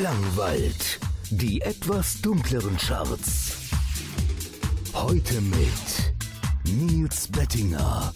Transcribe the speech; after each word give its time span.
Klangwald. 0.00 0.98
Die 1.30 1.60
etwas 1.60 2.20
dunkleren 2.20 2.76
Charts. 2.78 3.70
Heute 4.92 5.40
mit 5.40 6.14
Nils 6.64 7.28
Bettinger. 7.28 8.12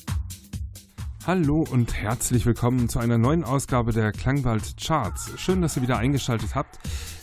Hallo 1.25 1.65
und 1.71 1.95
herzlich 1.95 2.47
willkommen 2.47 2.89
zu 2.89 2.99
einer 2.99 3.17
neuen 3.17 3.45
Ausgabe 3.45 3.93
der 3.93 4.11
Klangwald 4.11 4.75
Charts. 4.77 5.31
Schön, 5.37 5.63
dass 5.63 5.77
ihr 5.77 5.83
wieder 5.83 5.99
eingeschaltet 5.99 6.57
habt. 6.57 6.81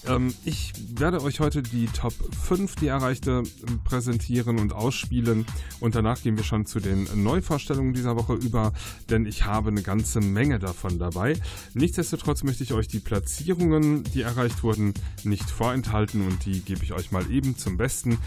Ähm, 0.07 0.33
ich 0.45 0.73
werde 0.99 1.21
euch 1.21 1.39
heute 1.39 1.63
die 1.63 1.87
Top 1.87 2.13
5, 2.45 2.75
die 2.75 2.87
erreichte, 2.87 3.43
präsentieren 3.83 4.59
und 4.59 4.73
ausspielen. 4.73 5.45
Und 5.79 5.95
danach 5.95 6.21
gehen 6.21 6.37
wir 6.37 6.43
schon 6.43 6.65
zu 6.65 6.79
den 6.79 7.07
Neuvorstellungen 7.23 7.93
dieser 7.93 8.15
Woche 8.15 8.33
über, 8.33 8.73
denn 9.09 9.25
ich 9.25 9.45
habe 9.45 9.69
eine 9.69 9.81
ganze 9.81 10.21
Menge 10.21 10.59
davon 10.59 10.99
dabei. 10.99 11.33
Nichtsdestotrotz 11.73 12.43
möchte 12.43 12.63
ich 12.63 12.73
euch 12.73 12.87
die 12.87 12.99
Platzierungen, 12.99 14.03
die 14.03 14.21
erreicht 14.21 14.63
wurden, 14.63 14.93
nicht 15.23 15.49
vorenthalten 15.49 16.25
und 16.25 16.45
die 16.45 16.61
gebe 16.61 16.83
ich 16.83 16.93
euch 16.93 17.11
mal 17.11 17.29
eben 17.31 17.57
zum 17.57 17.77
Besten. 17.77 18.17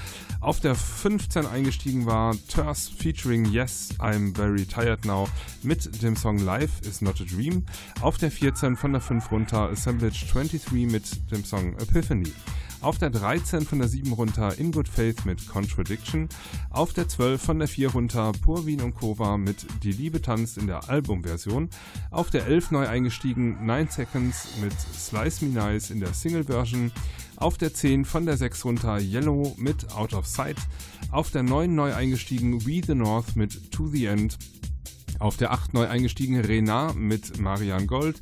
Auf 0.41 0.61
der 0.61 0.75
15 0.75 1.47
eingestiegen 1.47 2.07
war 2.07 2.35
Turs 2.49 2.89
featuring 2.89 3.45
Yes, 3.47 3.95
I'm 3.99 4.35
Very 4.35 4.67
Tired 4.67 5.05
Now 5.05 5.29
mit 5.63 6.03
dem 6.03 6.17
Song 6.17 6.39
Life 6.39 6.87
is 6.87 7.01
Not 7.01 7.21
a 7.21 7.25
Dream. 7.25 7.65
Auf 8.01 8.19
der 8.19 8.31
14 8.31 8.77
von 8.77 8.93
der 8.93 9.01
5 9.01 9.31
runter 9.31 9.71
Assemblage 9.71 10.27
23 10.33 10.73
mit 10.91 11.31
dem 11.31 11.45
Song 11.45 11.68
Epiphany. 11.75 12.33
Auf 12.81 12.99
der 12.99 13.11
13 13.11 13.63
von 13.63 13.81
der 13.81 13.89
7 13.89 14.13
runter 14.13 14.57
In 14.57 14.71
Good 14.71 14.89
Faith 14.89 15.25
mit 15.25 15.49
Contradiction. 15.49 16.29
Auf 16.71 16.93
der 16.93 17.09
12 17.09 17.43
von 17.43 17.59
der 17.59 17.67
4 17.67 17.91
runter 17.91 18.31
Purwin 18.41 18.83
und 18.83 18.95
Kova 18.95 19.37
mit 19.37 19.67
Die 19.83 19.91
Liebe 19.91 20.23
tanzt 20.23 20.59
in 20.59 20.69
der 20.69 20.89
Albumversion. 20.89 21.71
Auf 22.13 22.31
der 22.31 22.47
11 22.47 22.71
neu 22.71 22.87
eingestiegen 22.87 23.67
9 23.67 23.89
Seconds 23.89 24.49
mit 24.63 24.73
Slice 24.79 25.45
Me 25.45 25.51
Nice 25.51 25.91
in 25.91 25.99
der 25.99 26.15
Single-Version. 26.15 26.93
Auf 27.37 27.59
der 27.59 27.75
10 27.75 28.05
von 28.05 28.27
der 28.27 28.37
6 28.37 28.65
runter 28.65 29.01
Yellow 29.01 29.55
mit 29.59 29.93
Out 29.93 30.15
of 30.15 30.27
Sight. 30.27 30.59
Auf 31.11 31.33
der 31.33 31.43
9 31.43 31.75
neu 31.75 31.93
eingestiegen 31.93 32.65
We 32.65 32.81
the 32.87 32.95
North 32.95 33.35
mit 33.35 33.73
To 33.73 33.89
the 33.89 34.07
End. 34.07 34.39
Auf 35.19 35.37
der 35.37 35.51
8 35.51 35.75
neu 35.75 35.89
eingestiegen 35.89 36.41
Renard 36.41 36.95
mit 36.95 37.41
Marianne 37.41 37.87
Gold 37.87 38.21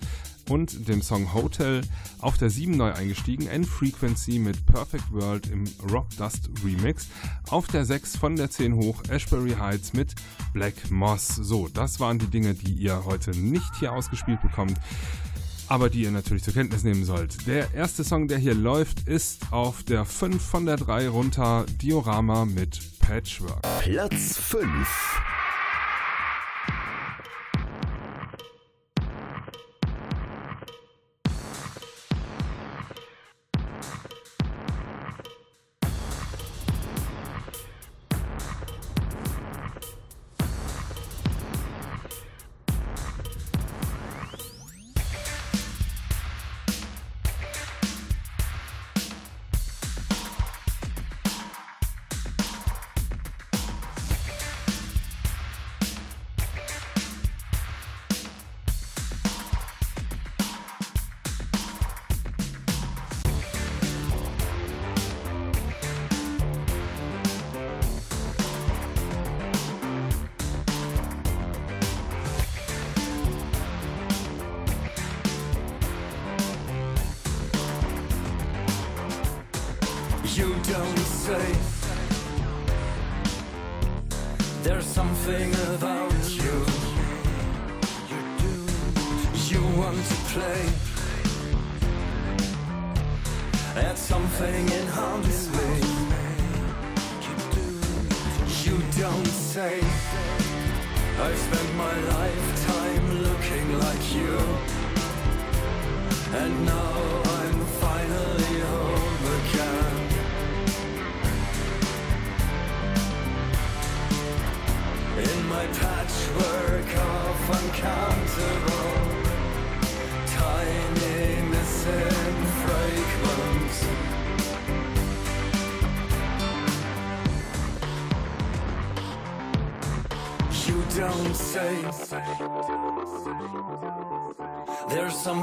und 0.49 0.89
dem 0.89 1.03
Song 1.03 1.33
Hotel. 1.35 1.83
Auf 2.21 2.39
der 2.39 2.51
7 2.51 2.77
neu 2.77 2.93
eingestiegen 2.93 3.47
N-Frequency 3.47 4.39
mit 4.39 4.65
Perfect 4.67 5.13
World 5.13 5.49
im 5.49 5.65
Rock 5.91 6.09
Dust 6.17 6.51
Remix. 6.65 7.09
Auf 7.51 7.67
der 7.67 7.85
6 7.85 8.17
von 8.17 8.37
der 8.37 8.51
10 8.51 8.75
hoch 8.75 9.03
Ashbury 9.09 9.57
Heights 9.59 9.93
mit 9.93 10.15
Black 10.53 10.91
Moss. 10.91 11.29
So, 11.29 11.69
das 11.69 12.01
waren 12.01 12.19
die 12.19 12.29
Dinge, 12.29 12.55
die 12.55 12.73
ihr 12.73 13.05
heute 13.05 13.31
nicht 13.31 13.75
hier 13.79 13.93
ausgespielt 13.93 14.43
bekommt 14.43 14.79
aber 15.69 15.91
die 15.91 16.03
ihr 16.03 16.11
natürlich 16.11 16.45
zur 16.45 16.55
Kenntnis 16.55 16.85
nehmen 16.85 17.05
sollt. 17.05 17.47
Der 17.47 17.75
erste 17.75 18.05
Song, 18.05 18.29
der 18.29 18.39
hier 18.39 18.55
läuft, 18.55 19.09
ist 19.09 19.53
auf 19.53 19.83
der 19.83 20.05
5 20.05 20.43
von 20.43 20.67
der 20.67 20.77
3 20.77 21.09
runter 21.09 21.67
Diorama 21.83 22.45
mit 22.45 22.81
Patchwork. 23.01 23.63
Platz 23.83 24.39
5. 24.39 25.36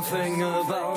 Something 0.04 0.42
about 0.42 0.93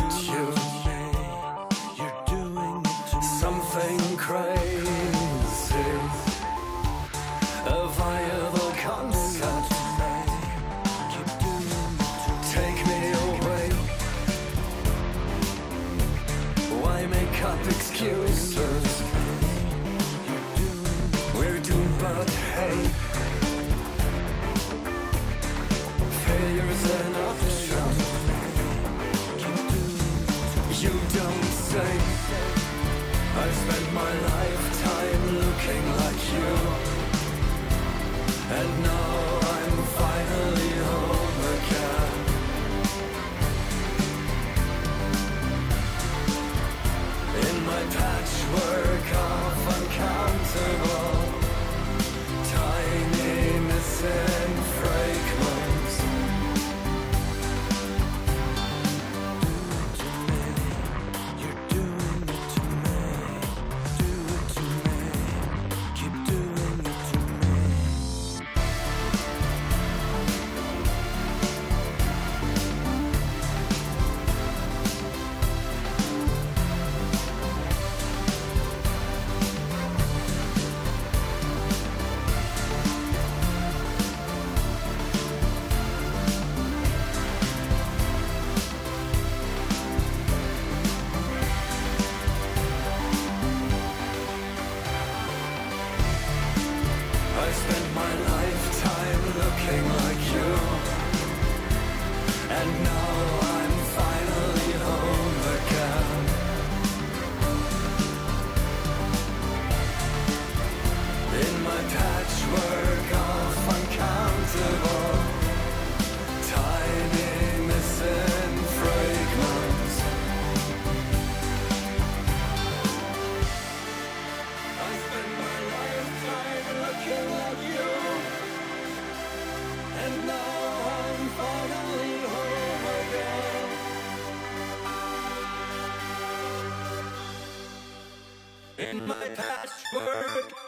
in 138.97 139.07
my 139.07 139.15
patchwork. 139.15 140.66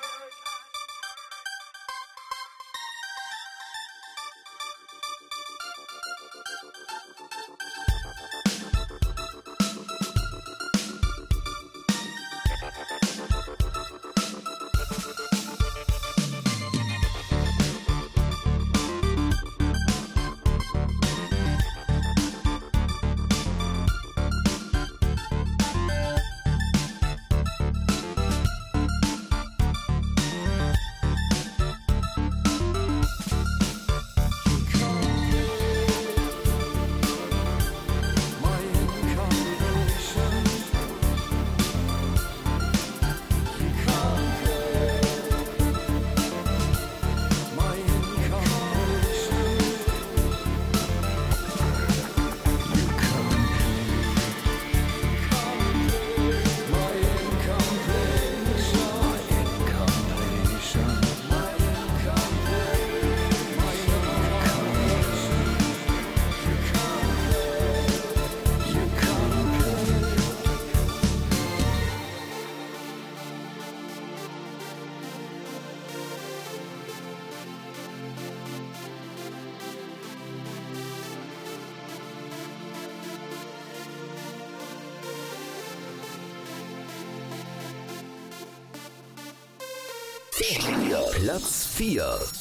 4. 91.79 92.38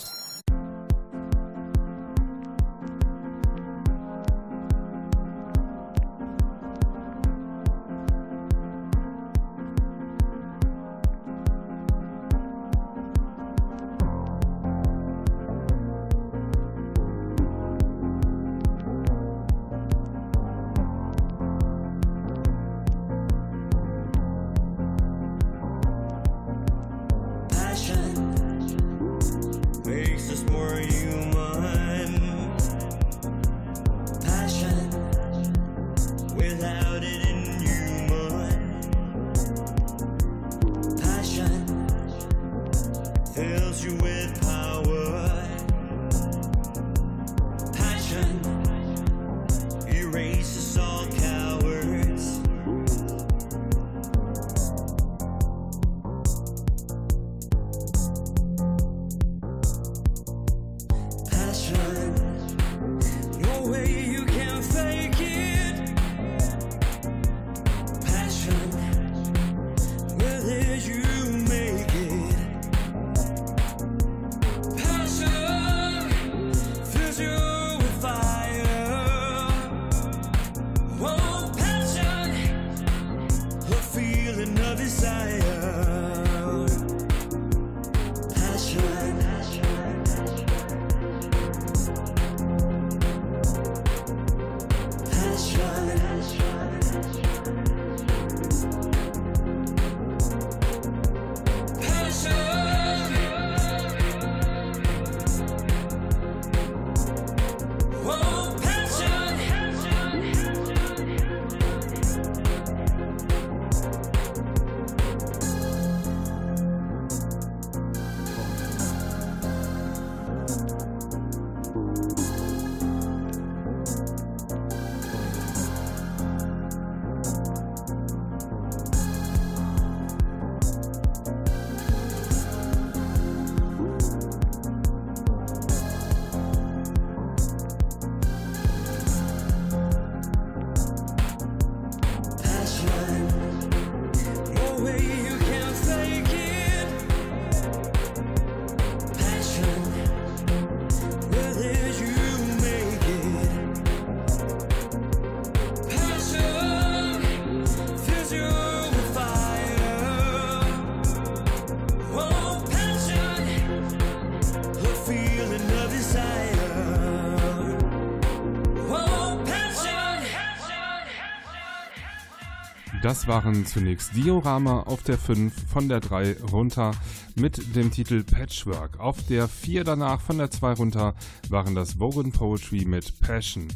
Das 173.08 173.26
waren 173.26 173.66
zunächst 173.66 174.18
Diorama 174.18 174.82
auf 174.82 175.02
der 175.02 175.18
5 175.18 175.54
von 175.72 175.88
der 175.88 176.02
3 176.02 176.36
runter 176.52 176.92
mit 177.36 177.74
dem 177.74 177.90
Titel 177.90 178.22
Patchwork. 178.22 179.00
Auf 179.00 179.26
der 179.28 179.48
4 179.48 179.86
danach 179.86 180.20
von 180.20 180.40
der 180.40 180.52
2 180.52 180.74
runter 180.74 181.16
waren 181.48 181.74
das 181.74 182.02
Wogan 182.02 182.34
Poetry 182.34 182.84
mit 182.84 183.18
Passion. 183.22 183.70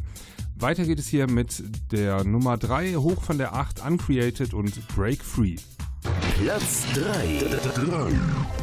Weiter 0.57 0.83
geht 0.83 0.99
es 0.99 1.07
hier 1.07 1.31
mit 1.31 1.63
der 1.93 2.25
Nummer 2.25 2.57
3 2.57 2.95
hoch 2.95 3.23
von 3.23 3.37
der 3.37 3.53
8 3.53 3.85
Uncreated 3.85 4.53
und 4.53 4.85
Break 4.97 5.23
Free. 5.23 5.55
Platz 6.37 6.83
3. 6.93 8.60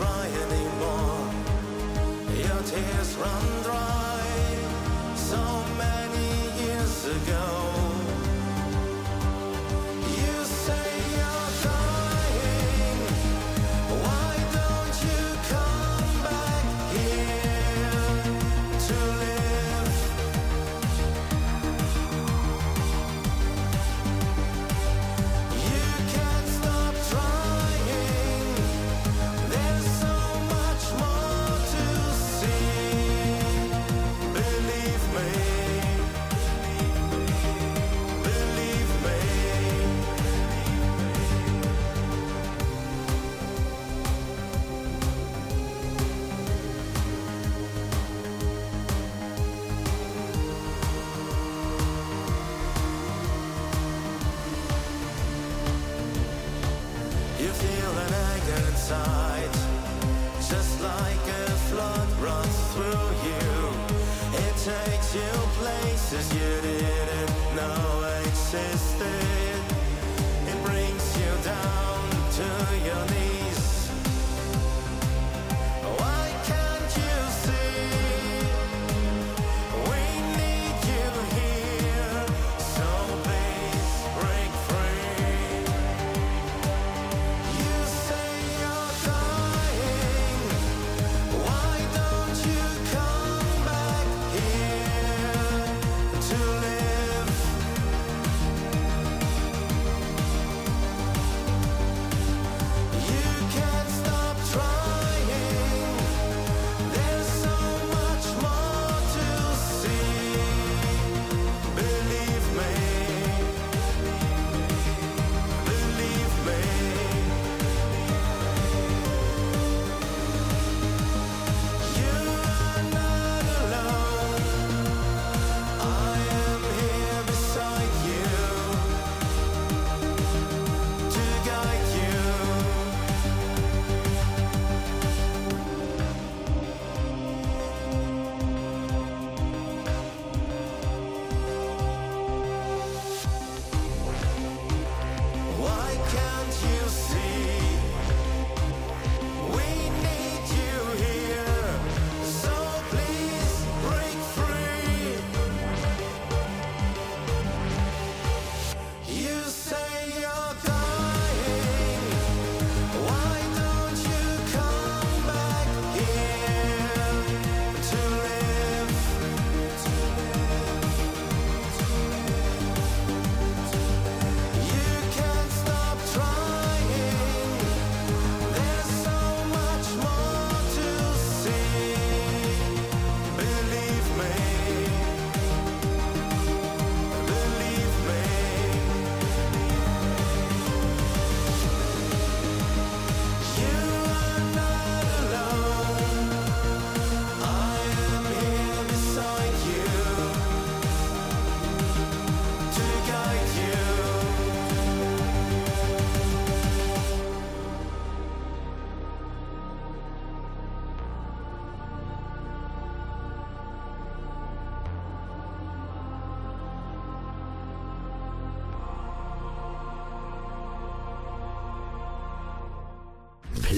Cry 0.00 0.26
anymore. 0.44 1.20
Your 2.42 2.60
tears 2.70 3.10
run 3.22 3.69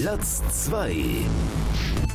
Platz 0.03 0.41
2. 0.67 2.12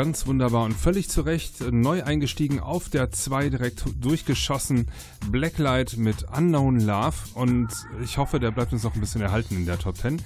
Ganz 0.00 0.26
wunderbar 0.26 0.64
und 0.64 0.72
völlig 0.72 1.10
zu 1.10 1.20
Recht. 1.20 1.60
Neu 1.60 2.02
eingestiegen 2.02 2.58
auf 2.58 2.88
der 2.88 3.10
2 3.10 3.50
direkt 3.50 3.84
durchgeschossen. 4.02 4.86
Blacklight 5.30 5.98
mit 5.98 6.24
Unknown 6.34 6.80
Love 6.80 7.18
und 7.34 7.68
ich 8.02 8.16
hoffe, 8.16 8.40
der 8.40 8.50
bleibt 8.50 8.72
uns 8.72 8.82
noch 8.82 8.94
ein 8.94 9.00
bisschen 9.00 9.20
erhalten 9.20 9.56
in 9.56 9.66
der 9.66 9.78
Top 9.78 9.98
10. 9.98 10.22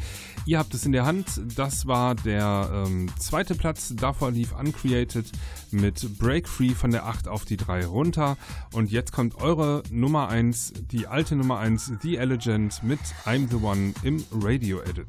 Ihr 0.47 0.61
habt 0.61 0.75
es 0.75 0.87
in 0.87 0.93
der 0.93 1.07
Hand. 1.07 1.27
Das 1.57 1.89
war 1.89 2.15
der 2.15 2.85
ähm, 2.87 3.11
zweite 3.19 3.57
Platz. 3.57 3.93
Davor 3.97 4.31
lief 4.31 4.53
Uncreated 4.57 5.27
mit 5.73 6.21
Break 6.21 6.49
Free 6.49 6.71
von 6.71 6.93
der 6.93 7.07
8 7.07 7.27
auf 7.27 7.45
die 7.45 7.57
3 7.57 7.87
runter. 7.87 8.37
Und 8.75 8.93
jetzt 8.93 9.11
kommt 9.11 9.43
eure 9.43 9.83
Nummer 9.91 10.29
1, 10.29 10.73
die 10.93 11.09
alte 11.09 11.35
Nummer 11.35 11.59
1, 11.59 11.95
The 12.01 12.19
Elegant 12.19 12.81
mit 12.85 13.01
I'm 13.25 13.51
the 13.51 13.57
One 13.57 13.93
im 14.05 14.23
Radio 14.31 14.81
Edit. 14.83 15.09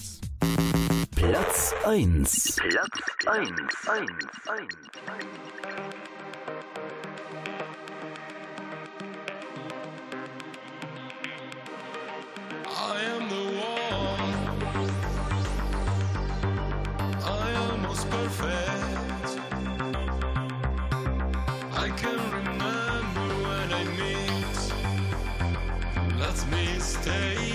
Platz 1.16 1.74
1. 1.86 2.26
Platz 2.26 2.58
1. 3.26 3.70
1. 3.86 4.08
1. 4.46 4.68
I 12.68 13.02
am 13.14 13.30
the 13.30 13.44
one. 13.64 14.34
I 17.24 17.50
am 17.52 17.82
most 17.84 18.10
perfect. 18.10 19.40
I 21.72 21.90
can 21.96 22.20
remember 22.32 23.28
when 23.48 23.68
I 23.72 23.84
meet. 24.00 24.60
That's 26.20 26.44
mistake. 26.48 27.55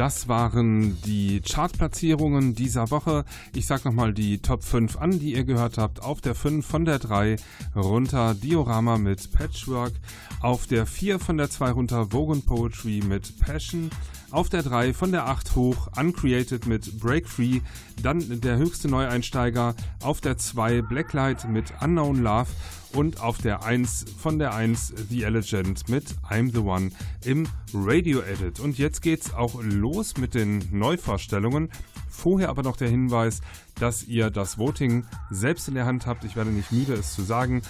Das 0.00 0.28
waren 0.28 0.96
die 1.02 1.42
Chartplatzierungen 1.42 2.54
dieser 2.54 2.90
Woche. 2.90 3.26
Ich 3.54 3.66
sag 3.66 3.84
nochmal 3.84 4.14
die 4.14 4.38
Top 4.38 4.64
5 4.64 4.96
an, 4.96 5.18
die 5.18 5.34
ihr 5.34 5.44
gehört 5.44 5.76
habt. 5.76 6.02
Auf 6.02 6.22
der 6.22 6.34
5 6.34 6.66
von 6.66 6.86
der 6.86 6.98
3 6.98 7.36
runter 7.76 8.32
Diorama 8.32 8.96
mit 8.96 9.30
Patchwork. 9.30 9.92
Auf 10.40 10.66
der 10.66 10.86
4 10.86 11.18
von 11.18 11.36
der 11.36 11.50
2 11.50 11.72
runter 11.72 12.06
Vogue 12.12 12.40
Poetry 12.40 13.02
mit 13.06 13.38
Passion. 13.40 13.90
Auf 14.32 14.48
der 14.48 14.62
3 14.62 14.94
von 14.94 15.10
der 15.10 15.26
8 15.26 15.56
hoch 15.56 15.88
Uncreated 15.96 16.66
mit 16.66 17.00
Break 17.00 17.28
Free. 17.28 17.60
Dann 18.00 18.40
der 18.40 18.58
höchste 18.58 18.88
Neueinsteiger. 18.88 19.74
Auf 20.02 20.20
der 20.20 20.38
2 20.38 20.82
Blacklight 20.82 21.48
mit 21.48 21.72
Unknown 21.80 22.22
Love. 22.22 22.48
Und 22.92 23.20
auf 23.20 23.38
der 23.38 23.64
1 23.64 24.06
von 24.18 24.38
der 24.38 24.54
1 24.54 24.94
The 25.08 25.24
Elegant 25.24 25.88
mit 25.88 26.14
I'm 26.28 26.52
the 26.52 26.58
One 26.58 26.92
im 27.24 27.48
Radio 27.74 28.20
Edit. 28.20 28.60
Und 28.60 28.78
jetzt 28.78 29.02
geht's 29.02 29.34
auch 29.34 29.60
los 29.62 30.16
mit 30.16 30.34
den 30.34 30.62
Neuvorstellungen. 30.70 31.70
Vorher 32.08 32.50
aber 32.50 32.62
noch 32.62 32.76
der 32.76 32.88
Hinweis, 32.88 33.40
dass 33.76 34.04
ihr 34.04 34.30
das 34.30 34.58
Voting 34.58 35.06
selbst 35.30 35.68
in 35.68 35.74
der 35.74 35.86
Hand 35.86 36.06
habt. 36.06 36.24
Ich 36.24 36.36
werde 36.36 36.50
nicht 36.50 36.70
müde, 36.70 36.94
es 36.94 37.14
zu 37.14 37.22
sagen. 37.22 37.62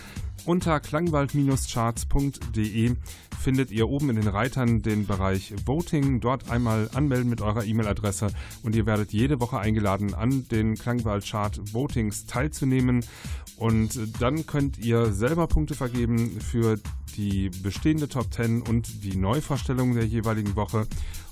Unter 0.47 0.81
klangwald-charts.de 0.81 2.97
findet 3.41 3.71
ihr 3.71 3.89
oben 3.89 4.11
in 4.11 4.17
den 4.17 4.29
Reitern 4.29 4.83
den 4.83 5.07
Bereich 5.07 5.55
Voting. 5.65 6.21
Dort 6.21 6.51
einmal 6.51 6.91
anmelden 6.95 7.31
mit 7.31 7.41
eurer 7.41 7.65
E-Mail-Adresse 7.65 8.29
und 8.63 8.75
ihr 8.75 8.87
werdet 8.87 9.13
jede 9.13 9.41
Woche 9.41 9.59
eingeladen, 9.59 10.15
an 10.15 10.47
den 10.49 10.77
Klangwald 10.77 11.25
Chart 11.25 11.61
Votings 11.73 12.27
teilzunehmen. 12.27 13.05
Und 13.57 13.99
dann 14.21 14.47
könnt 14.47 14.79
ihr 14.79 15.13
selber 15.13 15.47
Punkte 15.47 15.75
vergeben 15.75 16.41
für 16.41 16.79
die 17.17 17.51
bestehende 17.51 18.09
Top 18.09 18.33
10 18.33 18.63
und 18.63 19.05
die 19.05 19.17
Neuvorstellung 19.17 19.95
der 19.95 20.07
jeweiligen 20.07 20.57
Woche 20.57 20.87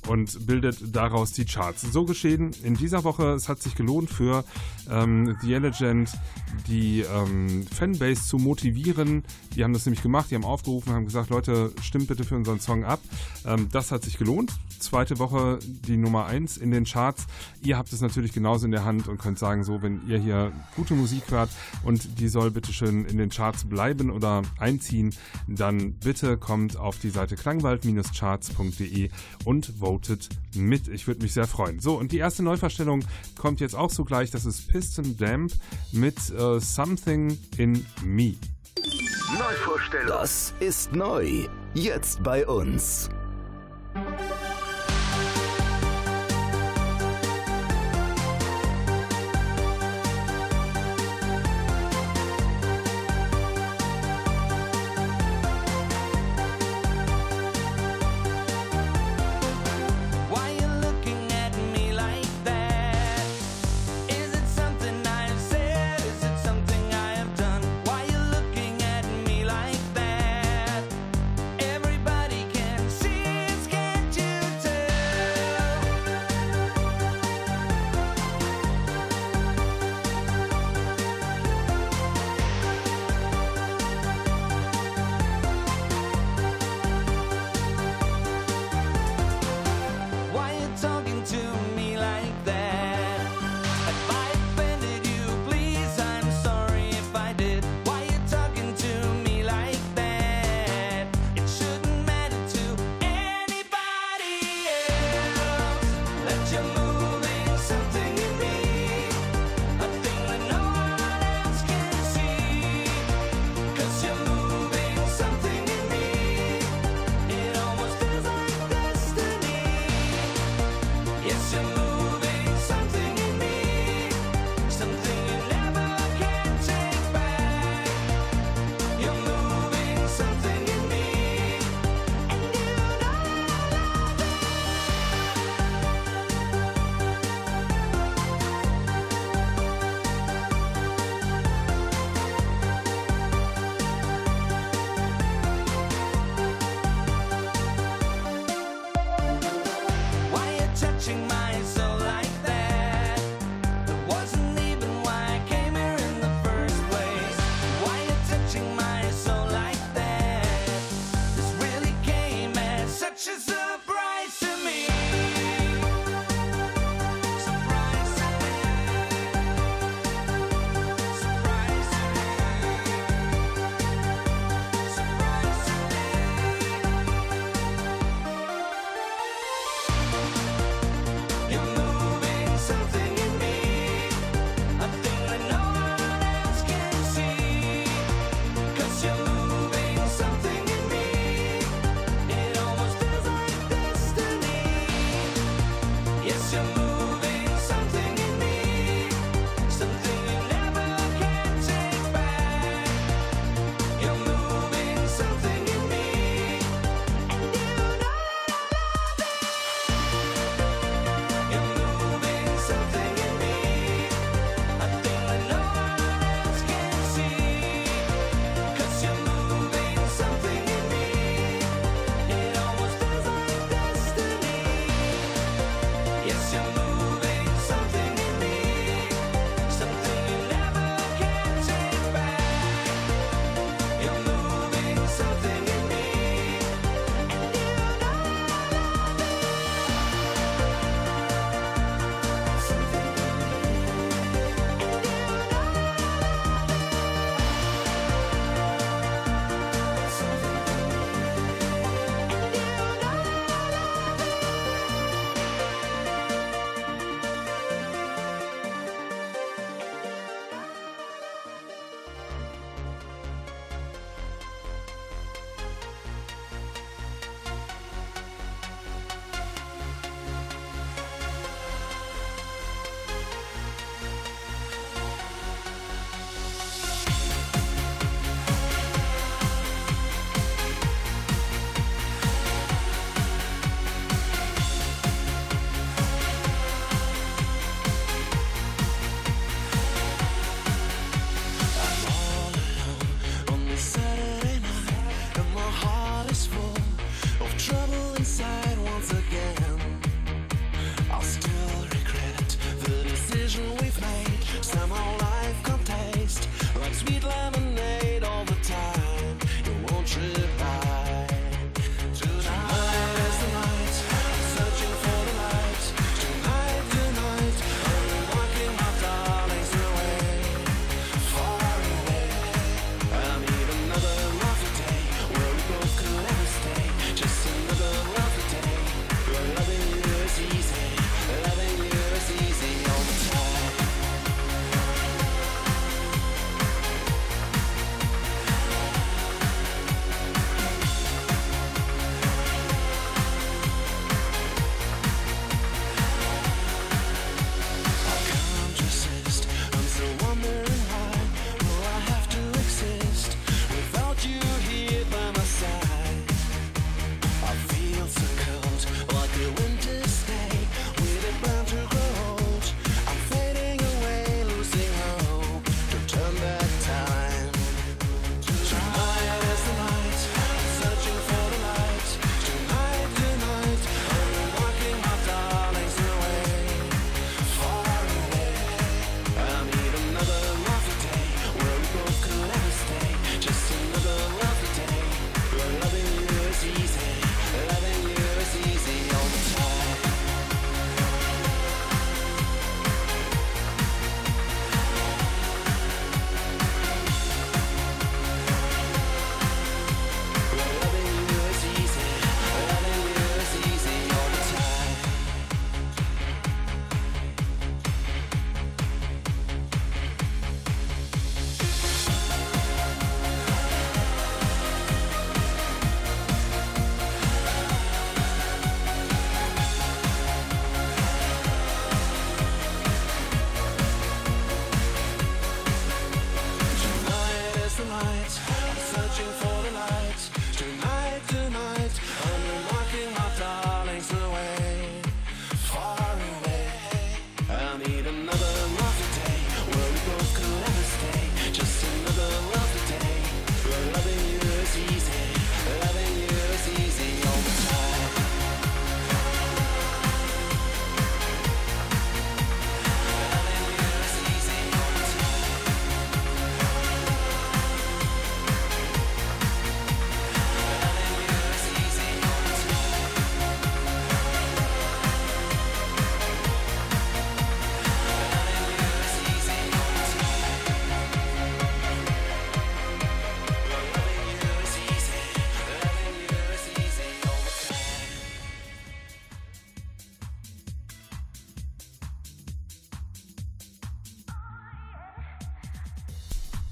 und 0.09 0.47
bildet 0.47 0.95
daraus 0.95 1.33
die 1.33 1.45
Charts. 1.45 1.83
So 1.93 2.05
geschehen 2.05 2.53
in 2.63 2.75
dieser 2.75 3.05
Woche. 3.05 3.33
Es 3.33 3.49
hat 3.49 3.63
sich 3.63 3.75
gelohnt 3.75 4.11
für 4.11 4.45
ähm, 4.91 5.37
The 5.43 5.55
Elegant 5.55 6.11
die 6.67 7.01
ähm, 7.01 7.67
Fanbase 7.67 8.27
zu 8.27 8.39
motivieren. 8.39 9.23
Die 9.55 9.65
haben 9.65 9.73
das 9.73 9.87
nämlich 9.87 10.03
gemacht, 10.03 10.31
die 10.31 10.35
haben 10.35 10.45
aufgerufen, 10.45 10.93
haben 10.93 11.05
gesagt, 11.05 11.31
Leute, 11.31 11.73
stimmt 11.83 12.09
bitte 12.09 12.25
für 12.25 12.37
unseren 12.37 12.61
Song 12.61 12.85
ab. 12.85 13.01
Ähm, 13.45 13.69
das 13.71 13.93
hat 13.93 14.03
sich 14.05 14.19
gelohnt. 14.19 14.53
Zweite 14.79 15.19
Woche 15.19 15.59
die 15.63 15.97
Nummer 15.97 16.27
1 16.27 16.57
in 16.57 16.71
den 16.71 16.85
Charts. 16.85 17.27
Ihr 17.63 17.77
habt 17.77 17.93
es 17.93 18.01
natürlich 18.01 18.33
genauso 18.33 18.65
in 18.65 18.71
der 18.71 18.85
Hand 18.85 19.09
und 19.09 19.19
könnt 19.19 19.39
sagen, 19.39 19.65
so, 19.65 19.83
wenn 19.83 20.01
ihr 20.09 20.19
hier 20.19 20.53
gute 20.77 20.95
Musik 20.95 21.25
hört 21.31 21.51
und 21.83 22.21
die 22.21 22.29
soll 22.29 22.51
bitte 22.51 22.73
schön 22.73 23.05
in 23.05 23.19
den 23.19 23.31
Charts 23.31 23.65
bleiben 23.65 24.11
oder 24.11 24.43
einziehen, 24.59 25.15
dann 25.47 25.95
bitte 25.95 26.37
kommt 26.37 26.77
auf 26.77 26.99
die 26.99 27.11
Seite 27.11 27.37
klangwald-charts.de 27.37 29.11
und 29.45 29.81
votet 29.99 30.29
mit. 30.55 30.89
Ich 30.89 31.07
würde 31.07 31.23
mich 31.23 31.35
sehr 31.35 31.47
freuen. 31.47 31.81
So, 31.81 31.99
und 31.99 32.13
die 32.13 32.19
erste 32.19 32.43
Neuverstellung 32.43 33.05
kommt 33.37 33.61
jetzt 33.61 33.75
auch 33.75 33.91
sogleich. 33.91 34.31
Das 34.31 34.45
ist 34.45 34.69
Piston 34.69 35.17
Damp 35.17 35.53
mit 35.93 36.17
äh, 36.31 36.61
Something 36.61 37.37
in 37.57 37.85
Me. 38.05 38.37
Neuvorstellung. 39.37 40.09
Das 40.09 40.55
ist 40.61 40.93
neu. 40.93 41.47
Jetzt 41.75 42.23
bei 42.23 42.47
uns. 42.47 43.11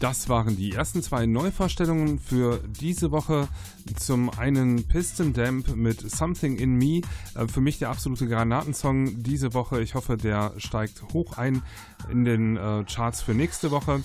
Das 0.07 0.29
waren 0.29 0.57
die 0.57 0.71
ersten 0.71 1.03
zwei 1.03 1.27
Neuvorstellungen 1.27 2.21
für 2.21 2.61
diese 2.81 3.11
Woche. 3.11 3.49
Zum 3.97 4.31
einen 4.31 4.87
Piston 4.87 5.33
Damp 5.33 5.75
mit 5.75 6.09
Something 6.09 6.59
in 6.59 6.77
Me. 6.77 7.01
Äh, 7.35 7.49
für 7.49 7.61
mich 7.61 7.81
der 7.81 7.91
absolute 7.91 8.29
Granatensong 8.29 9.25
diese 9.25 9.53
Woche. 9.53 9.81
Ich 9.83 9.97
hoffe, 9.97 10.17
der 10.17 10.53
steigt 10.59 11.03
hoch 11.13 11.39
ein 11.39 11.61
in 12.09 12.25
den 12.25 12.57
äh, 12.57 12.85
Charts 12.85 13.23
für 13.23 13.35
nächste 13.35 13.73
Woche 13.73 14.01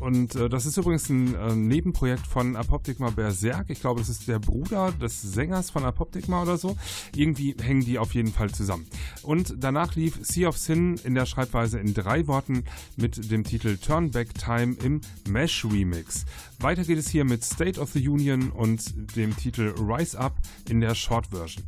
und 0.00 0.34
äh, 0.34 0.48
das 0.48 0.66
ist 0.66 0.76
übrigens 0.76 1.08
ein 1.08 1.34
äh, 1.34 1.54
Nebenprojekt 1.54 2.26
von 2.26 2.56
Apoptigma 2.56 3.10
Berserk. 3.10 3.70
Ich 3.70 3.80
glaube, 3.80 4.00
das 4.00 4.08
ist 4.08 4.28
der 4.28 4.38
Bruder 4.38 4.92
des 4.92 5.22
Sängers 5.22 5.70
von 5.70 5.84
Apoptigma 5.84 6.42
oder 6.42 6.58
so. 6.58 6.76
Irgendwie 7.14 7.56
hängen 7.60 7.84
die 7.84 7.98
auf 7.98 8.14
jeden 8.14 8.32
Fall 8.32 8.50
zusammen. 8.50 8.86
Und 9.22 9.54
danach 9.58 9.94
lief 9.94 10.18
Sea 10.22 10.48
of 10.48 10.58
Sin 10.58 10.96
in 11.04 11.14
der 11.14 11.26
Schreibweise 11.26 11.78
in 11.78 11.94
drei 11.94 12.26
Worten 12.26 12.64
mit 12.96 13.30
dem 13.30 13.44
Titel 13.44 13.76
Turn 13.78 14.10
Back 14.10 14.34
Time 14.34 14.76
im 14.82 15.00
Mesh 15.28 15.64
Remix. 15.64 16.24
Weiter 16.58 16.84
geht 16.84 16.98
es 16.98 17.08
hier 17.08 17.24
mit 17.24 17.44
State 17.44 17.80
of 17.80 17.92
the 17.92 18.08
Union 18.08 18.50
und 18.50 19.16
dem 19.16 19.36
Titel 19.36 19.74
Rise 19.78 20.18
Up 20.18 20.36
in 20.68 20.80
der 20.80 20.94
Short 20.94 21.28
Version. 21.28 21.64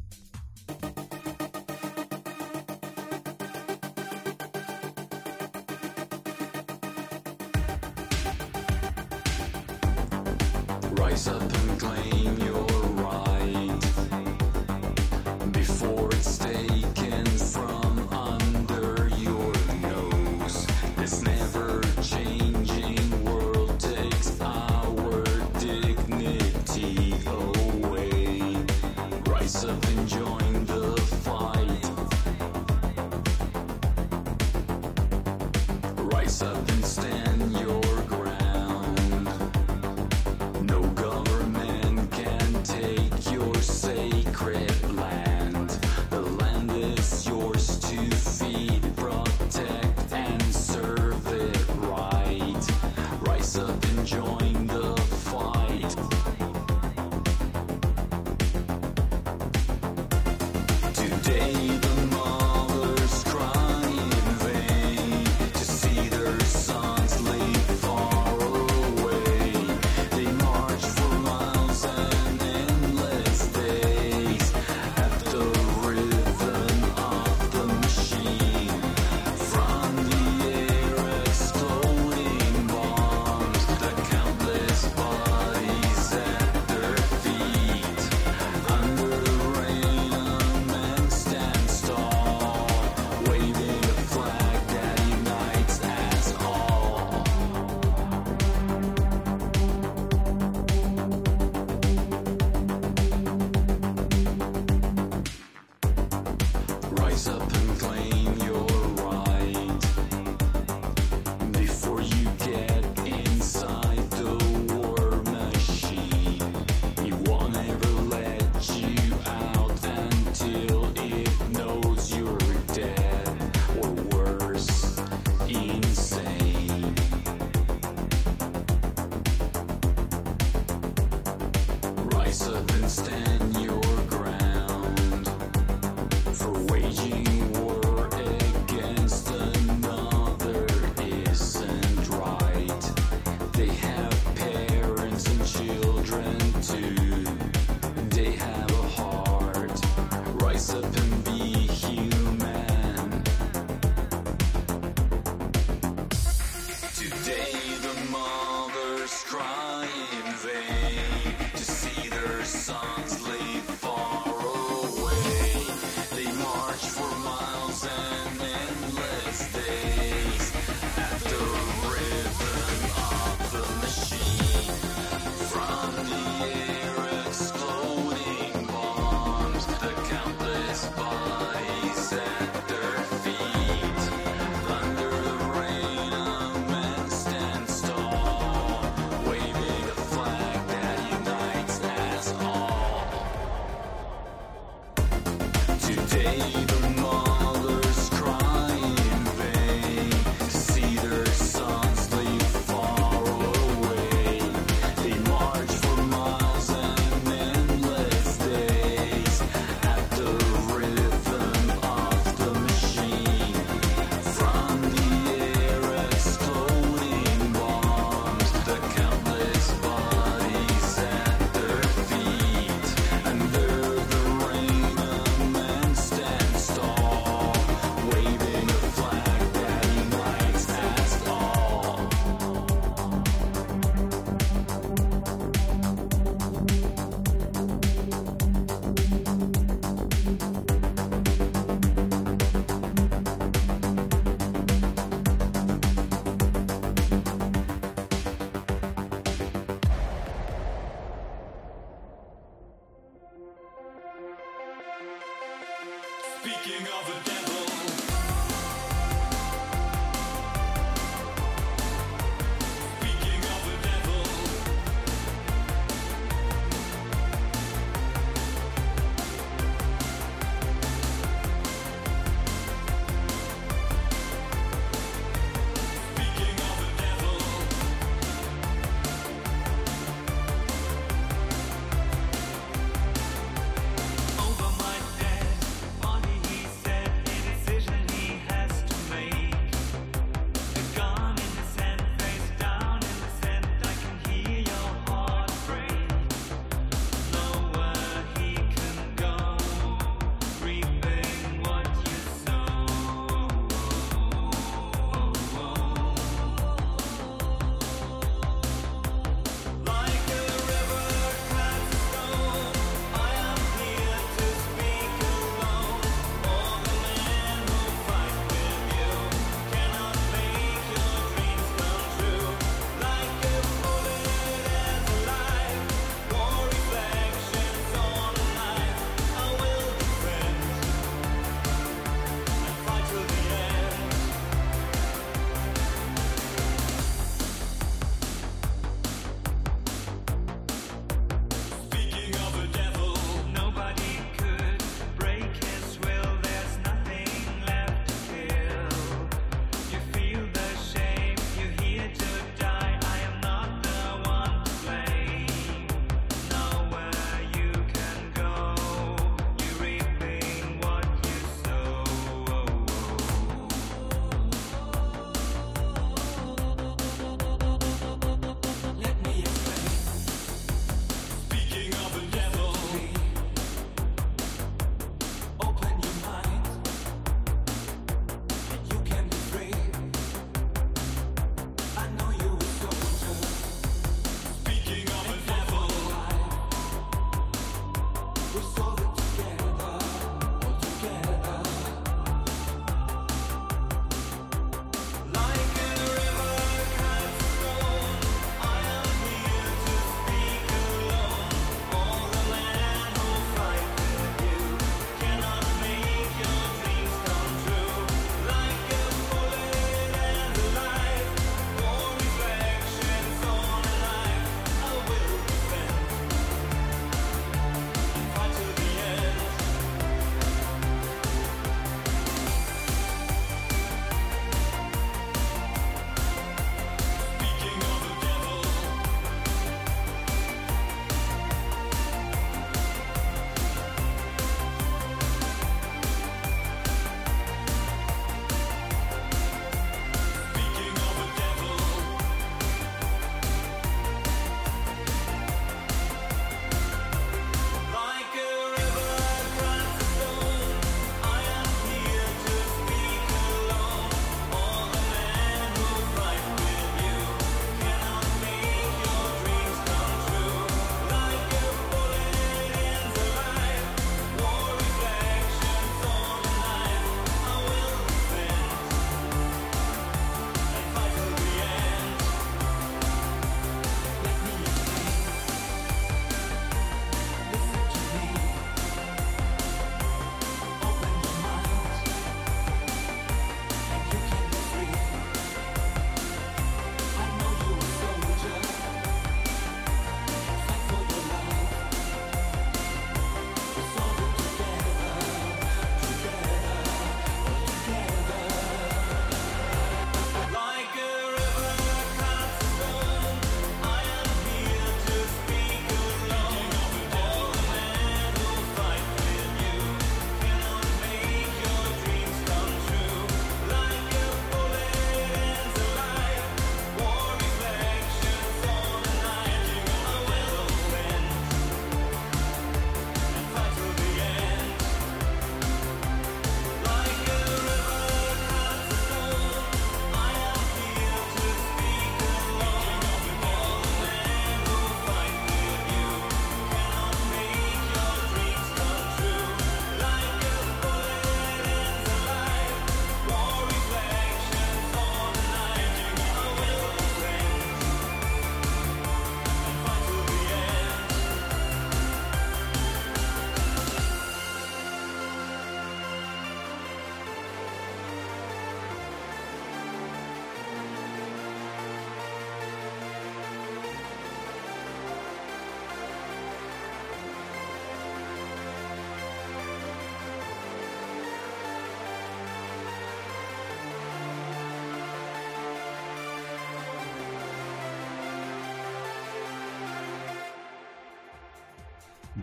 Speaking 256.49 256.87
of 256.87 257.07
the 257.07 257.31
devil. 257.31 258.08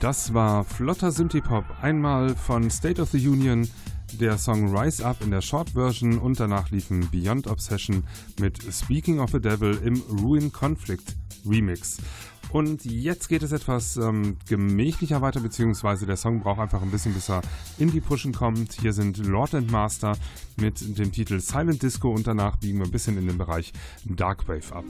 Das 0.06 0.36
war 0.36 0.64
flotter 0.64 1.12
Synthie-Pop 1.12 1.66
einmal 1.82 2.36
von 2.36 2.70
State 2.70 3.02
of 3.02 3.10
the 3.10 3.28
Union, 3.28 3.68
der 4.20 4.38
Song 4.38 4.72
Rise 4.78 5.04
Up 5.04 5.24
in 5.24 5.32
der 5.32 5.42
Short 5.42 5.72
Version 5.72 6.20
und 6.20 6.40
danach 6.40 6.70
liefen 6.70 7.10
Beyond 7.10 7.48
Obsession 7.48 8.04
mit 8.40 8.62
Speaking 8.72 9.20
of 9.20 9.32
the 9.32 9.40
Devil 9.40 9.82
im 9.84 10.00
Ruin 10.22 10.52
Conflict 10.52 11.16
Remix. 11.44 11.98
Und 12.52 12.86
jetzt 12.86 13.30
geht 13.30 13.42
es 13.42 13.52
etwas 13.52 13.98
ähm, 13.98 14.38
gemächlicher 14.48 15.24
weiter, 15.24 15.40
beziehungsweise 15.40 16.06
der 16.06 16.18
Song 16.18 16.40
braucht 16.42 16.60
einfach 16.60 16.84
ein 16.84 16.92
bisschen, 16.92 17.16
bis 17.16 17.28
er 17.28 17.42
in 17.80 17.90
die 17.90 18.00
Pushen 18.00 18.32
kommt. 18.32 18.74
Hier 18.74 18.94
sind 18.94 19.18
Lord 19.26 19.56
and 19.56 19.72
Master 19.72 20.16
mit 20.56 21.00
dem 21.00 21.14
Titel 21.14 21.40
Silent 21.40 21.82
Disco 21.82 22.12
und 22.12 22.28
danach 22.28 22.58
biegen 22.58 22.78
wir 22.78 22.86
ein 22.86 22.92
bisschen 22.92 23.18
in 23.18 23.26
den 23.26 23.40
Bereich 23.40 23.74
Darkwave 24.04 24.72
ab. 24.72 24.86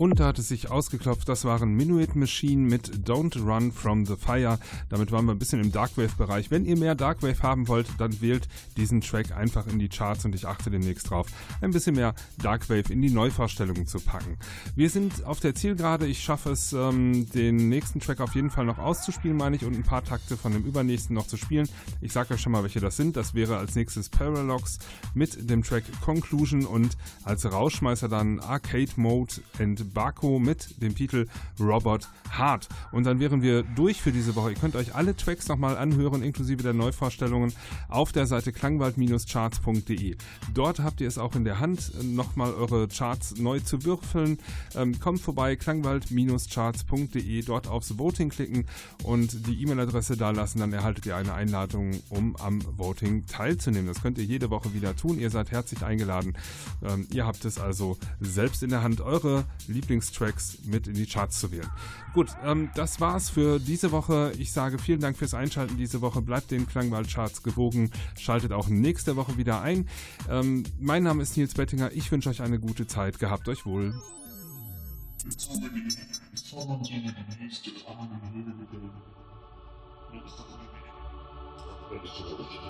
Und 0.00 0.18
da 0.18 0.28
hat 0.28 0.38
es 0.38 0.48
sich 0.48 0.70
ausgeklopft, 0.70 1.28
das 1.28 1.44
waren 1.44 1.74
Minuit 1.74 2.16
Machine 2.16 2.66
mit 2.66 3.06
Don't 3.06 3.38
Run 3.38 3.70
From 3.70 4.06
The 4.06 4.16
Fire. 4.16 4.58
Damit 4.88 5.12
waren 5.12 5.26
wir 5.26 5.32
ein 5.32 5.38
bisschen 5.38 5.60
im 5.60 5.72
Darkwave-Bereich. 5.72 6.50
Wenn 6.50 6.64
ihr 6.64 6.78
mehr 6.78 6.94
Darkwave 6.94 7.42
haben 7.42 7.68
wollt, 7.68 7.86
dann 7.98 8.18
wählt 8.22 8.48
diesen 8.78 9.02
Track 9.02 9.36
einfach 9.36 9.66
in 9.66 9.78
die 9.78 9.90
Charts 9.90 10.24
und 10.24 10.34
ich 10.34 10.46
achte 10.46 10.70
demnächst 10.70 11.10
drauf, 11.10 11.26
ein 11.60 11.72
bisschen 11.72 11.96
mehr 11.96 12.14
Darkwave 12.38 12.90
in 12.90 13.02
die 13.02 13.10
Neuvorstellungen 13.10 13.86
zu 13.86 14.00
packen. 14.00 14.38
Wir 14.74 14.88
sind 14.88 15.22
auf 15.26 15.38
der 15.40 15.54
Zielgerade. 15.54 16.06
Ich 16.06 16.22
schaffe 16.22 16.52
es, 16.52 16.72
ähm, 16.72 17.28
den 17.34 17.68
nächsten 17.68 18.00
Track 18.00 18.20
auf 18.20 18.34
jeden 18.34 18.48
Fall 18.48 18.64
noch 18.64 18.78
auszuspielen, 18.78 19.36
meine 19.36 19.56
ich, 19.56 19.66
und 19.66 19.74
ein 19.74 19.82
paar 19.82 20.02
Takte 20.02 20.38
von 20.38 20.54
dem 20.54 20.64
übernächsten 20.64 21.14
noch 21.14 21.26
zu 21.26 21.36
spielen. 21.36 21.68
Ich 22.00 22.14
sage 22.14 22.32
euch 22.32 22.40
schon 22.40 22.52
mal, 22.52 22.62
welche 22.62 22.80
das 22.80 22.96
sind. 22.96 23.18
Das 23.18 23.34
wäre 23.34 23.58
als 23.58 23.74
nächstes 23.74 24.08
Paralox 24.08 24.78
mit 25.12 25.50
dem 25.50 25.62
Track 25.62 25.84
Conclusion 26.00 26.64
und 26.64 26.96
als 27.24 27.44
Rauschmeißer 27.44 28.08
dann 28.08 28.40
Arcade 28.40 28.92
Mode 28.96 29.34
and 29.58 29.89
Baku 29.92 30.38
mit 30.38 30.80
dem 30.82 30.94
Titel 30.94 31.26
Robot 31.58 32.08
Heart. 32.36 32.68
Und 32.92 33.04
dann 33.04 33.20
wären 33.20 33.42
wir 33.42 33.62
durch 33.62 34.00
für 34.00 34.12
diese 34.12 34.34
Woche. 34.36 34.50
Ihr 34.50 34.56
könnt 34.56 34.76
euch 34.76 34.94
alle 34.94 35.16
Tracks 35.16 35.48
nochmal 35.48 35.76
anhören, 35.76 36.22
inklusive 36.22 36.62
der 36.62 36.72
Neuvorstellungen, 36.72 37.52
auf 37.88 38.12
der 38.12 38.26
Seite 38.26 38.52
klangwald-charts.de. 38.52 40.16
Dort 40.54 40.80
habt 40.80 41.00
ihr 41.00 41.08
es 41.08 41.18
auch 41.18 41.34
in 41.34 41.44
der 41.44 41.60
Hand, 41.60 41.92
nochmal 42.02 42.54
eure 42.54 42.88
Charts 42.88 43.36
neu 43.38 43.60
zu 43.60 43.84
würfeln. 43.84 44.38
Ähm, 44.74 44.98
kommt 45.00 45.20
vorbei, 45.20 45.56
klangwald-charts.de, 45.56 47.42
dort 47.42 47.66
aufs 47.66 47.98
Voting 47.98 48.30
klicken 48.30 48.66
und 49.04 49.46
die 49.46 49.60
E-Mail-Adresse 49.62 50.16
da 50.16 50.30
lassen, 50.30 50.60
dann 50.60 50.72
erhaltet 50.72 51.06
ihr 51.06 51.16
eine 51.16 51.34
Einladung, 51.34 52.00
um 52.08 52.36
am 52.36 52.60
Voting 52.76 53.26
teilzunehmen. 53.26 53.86
Das 53.86 54.02
könnt 54.02 54.18
ihr 54.18 54.24
jede 54.24 54.50
Woche 54.50 54.74
wieder 54.74 54.96
tun. 54.96 55.18
Ihr 55.18 55.30
seid 55.30 55.50
herzlich 55.50 55.82
eingeladen. 55.82 56.36
Ähm, 56.82 57.06
ihr 57.12 57.26
habt 57.26 57.44
es 57.44 57.58
also 57.58 57.98
selbst 58.20 58.62
in 58.62 58.70
der 58.70 58.82
Hand, 58.82 59.00
eure 59.00 59.44
Lieblingstracks 59.80 60.58
mit 60.64 60.86
in 60.86 60.94
die 60.94 61.06
Charts 61.06 61.40
zu 61.40 61.50
wählen. 61.50 61.68
Gut, 62.12 62.28
ähm, 62.44 62.70
das 62.74 63.00
war's 63.00 63.30
für 63.30 63.58
diese 63.58 63.92
Woche. 63.92 64.32
Ich 64.38 64.52
sage 64.52 64.78
vielen 64.78 65.00
Dank 65.00 65.16
fürs 65.16 65.34
Einschalten 65.34 65.76
diese 65.76 66.00
Woche. 66.00 66.22
Bleibt 66.22 66.50
den 66.50 66.66
Klangwald-Charts 66.66 67.42
gewogen. 67.42 67.90
Schaltet 68.18 68.52
auch 68.52 68.68
nächste 68.68 69.16
Woche 69.16 69.36
wieder 69.36 69.62
ein. 69.62 69.88
Ähm, 70.28 70.64
mein 70.78 71.02
Name 71.02 71.22
ist 71.22 71.36
Nils 71.36 71.54
Bettinger. 71.54 71.92
Ich 71.92 72.10
wünsche 72.12 72.28
euch 72.28 72.42
eine 72.42 72.58
gute 72.58 72.86
Zeit. 72.86 73.18
Gehabt 73.18 73.48
euch 73.48 73.64
wohl. 73.66 73.94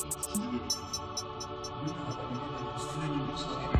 Perception. 0.00 0.60